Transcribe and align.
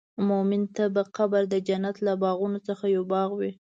مؤمن 0.27 0.61
ته 0.75 0.83
به 0.93 1.03
قبر 1.15 1.41
د 1.49 1.55
جنت 1.67 1.95
له 2.05 2.13
باغونو 2.21 2.59
څخه 2.67 2.85
یو 2.95 3.03
باغ 3.13 3.29
وي. 3.39 3.51